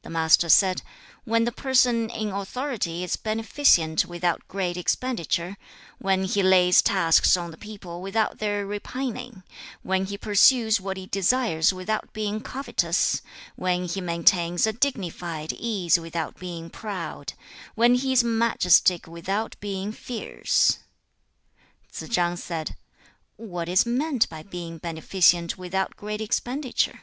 The 0.00 0.08
Master 0.08 0.48
said, 0.48 0.80
'When 1.26 1.44
the 1.44 1.52
person 1.52 2.08
in 2.08 2.30
authority 2.30 3.04
is 3.04 3.16
beneficent 3.16 4.06
without 4.06 4.48
great 4.48 4.78
expenditure; 4.78 5.58
when 5.98 6.24
he 6.24 6.42
lays 6.42 6.80
tasks 6.80 7.36
on 7.36 7.50
the 7.50 7.58
people 7.58 8.00
without 8.00 8.38
their 8.38 8.64
repining; 8.64 9.42
when 9.82 10.06
he 10.06 10.16
pursues 10.16 10.80
what 10.80 10.96
he 10.96 11.06
desires 11.06 11.70
without 11.70 12.14
being 12.14 12.40
covetous; 12.40 13.20
when 13.56 13.84
he 13.86 14.00
maintains 14.00 14.66
a 14.66 14.72
dignified 14.72 15.52
ease 15.52 15.98
without 16.00 16.38
being 16.38 16.70
proud; 16.70 17.34
when 17.74 17.94
he 17.96 18.14
is 18.14 18.24
majestic 18.24 19.06
without 19.06 19.54
being 19.60 19.92
fierce.' 19.92 20.78
2. 21.92 22.06
Tsze 22.06 22.10
chang 22.10 22.36
said, 22.38 22.74
'What 23.36 23.68
is 23.68 23.84
meant 23.84 24.30
by 24.30 24.42
being 24.44 24.78
beneficent 24.78 25.58
without 25.58 25.94
great 25.94 26.22
expenditure?' 26.22 27.02